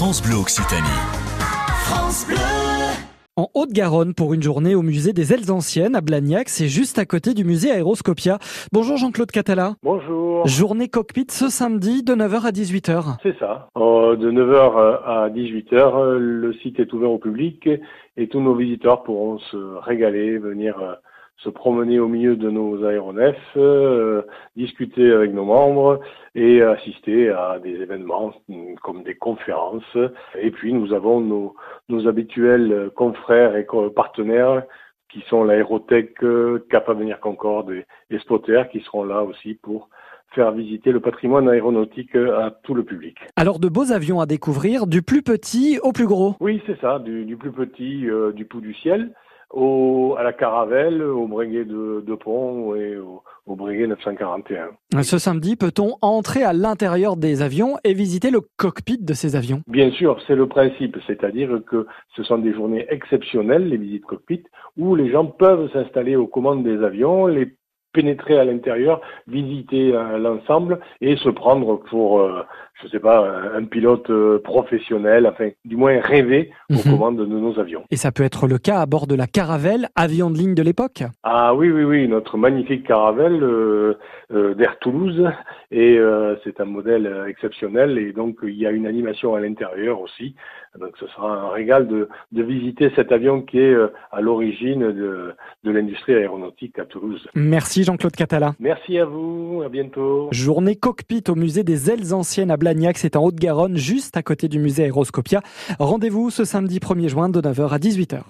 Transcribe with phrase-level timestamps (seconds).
[0.00, 1.00] France Bleu Occitanie.
[1.82, 2.36] France Bleu.
[3.34, 7.04] En Haute-Garonne pour une journée au musée des Ailes Anciennes à Blagnac, c'est juste à
[7.04, 8.38] côté du musée Aéroscopia.
[8.72, 9.74] Bonjour Jean-Claude Catala.
[9.82, 10.46] Bonjour.
[10.46, 13.16] Journée cockpit ce samedi de 9h à 18h.
[13.24, 13.70] C'est ça.
[13.76, 17.68] Euh, de 9h à 18h, le site est ouvert au public
[18.16, 20.94] et tous nos visiteurs pourront se régaler, venir euh,
[21.38, 24.22] se promener au milieu de nos aéronefs, euh,
[24.56, 26.00] discuter avec nos membres
[26.34, 29.96] et assister à des événements mm, comme des conférences.
[30.40, 31.54] Et puis nous avons nos,
[31.88, 34.64] nos habituels confrères et partenaires
[35.10, 36.18] qui sont l'aérotech
[36.70, 39.88] Cap Avenir Concorde et, et Spotter qui seront là aussi pour
[40.34, 43.16] faire visiter le patrimoine aéronautique à tout le public.
[43.36, 46.98] Alors de beaux avions à découvrir, du plus petit au plus gros Oui, c'est ça,
[46.98, 49.12] du, du, plus petit euh, du Pou du Ciel
[49.50, 55.02] au, à la Caravelle, au Breguet de, de Pont et au, au Breguet 941.
[55.02, 59.62] Ce samedi, peut-on entrer à l'intérieur des avions et visiter le cockpit de ces avions?
[59.66, 64.44] Bien sûr, c'est le principe, c'est-à-dire que ce sont des journées exceptionnelles, les visites cockpit,
[64.76, 67.48] où les gens peuvent s'installer aux commandes des avions, les
[67.98, 72.42] pénétrer à l'intérieur, visiter euh, l'ensemble et se prendre pour, euh,
[72.80, 73.18] je sais pas,
[73.56, 76.92] un pilote euh, professionnel, enfin, du moins rêver aux Mhm.
[76.92, 77.82] commandes de nos avions.
[77.90, 80.62] Et ça peut être le cas à bord de la Caravelle, avion de ligne de
[80.62, 81.02] l'époque?
[81.24, 83.94] Ah oui, oui, oui, notre magnifique Caravelle euh,
[84.32, 85.24] euh, d'Air Toulouse,
[85.70, 89.40] et euh, c'est un modèle euh, exceptionnel, et donc il y a une animation à
[89.40, 90.34] l'intérieur aussi.
[90.78, 94.80] Donc ce sera un régal de, de visiter cet avion qui est euh, à l'origine
[94.80, 97.26] de, de l'industrie aéronautique à Toulouse.
[97.34, 98.54] Merci Jean-Claude Catala.
[98.60, 100.28] Merci à vous, à bientôt.
[100.32, 104.48] Journée cockpit au musée des Ailes Anciennes à Blagnac, c'est en Haute-Garonne, juste à côté
[104.48, 105.42] du musée Aéroscopia.
[105.78, 108.20] Rendez-vous ce samedi 1er juin de 9h à 18h.